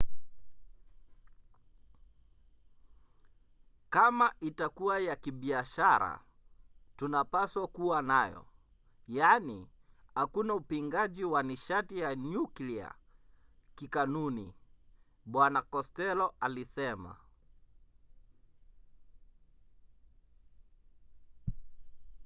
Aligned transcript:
"kama 3.89 4.27
itakuwa 4.39 4.99
ya 4.99 5.15
kibiashara 5.15 6.21
tunapaswa 6.97 7.67
kuwa 7.67 8.01
nayo. 8.01 8.47
yaani 9.07 9.69
hakuna 10.15 10.53
upingaji 10.53 11.23
wa 11.23 11.43
nishati 11.43 11.99
ya 11.99 12.15
nyuklia 12.15 12.93
kikanuni 13.75 14.53
bw 15.25 15.59
costello 15.69 16.33
alisema 16.39 17.17